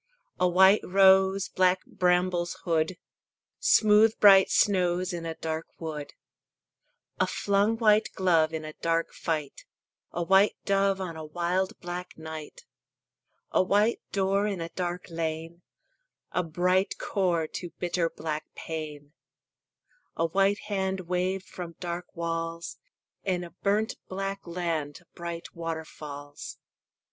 A 0.39 0.47
white 0.47 0.81
rose 0.83 1.47
Black 1.47 1.85
brambles 1.85 2.55
hood; 2.63 2.97
Smooth 3.59 4.17
bright 4.19 4.49
snows 4.49 5.13
In 5.13 5.27
a 5.27 5.35
dark 5.35 5.67
wood. 5.77 6.13
A 7.19 7.27
flung 7.27 7.77
white 7.77 8.11
glove 8.15 8.51
In 8.51 8.65
a 8.65 8.73
dark 8.73 9.13
fight; 9.13 9.63
A 10.11 10.23
white 10.23 10.55
dove 10.65 10.99
On 10.99 11.15
a 11.15 11.23
wild 11.23 11.79
black 11.81 12.17
night. 12.17 12.65
A 13.51 13.61
white 13.61 13.99
door 14.11 14.47
In 14.47 14.59
a 14.59 14.69
dark 14.69 15.05
lane; 15.11 15.61
A 16.31 16.41
bright 16.41 16.97
core 16.97 17.45
To 17.45 17.69
bitter 17.77 18.09
black 18.09 18.45
pain. 18.55 19.13
A 20.15 20.25
white 20.25 20.61
hand 20.61 21.01
Waved 21.01 21.45
from 21.45 21.75
dark 21.79 22.07
walls; 22.15 22.77
In 23.23 23.43
a 23.43 23.51
burnt 23.51 23.97
black 24.09 24.39
land 24.47 25.01
Bright 25.13 25.53
waterfalls. 25.53 26.57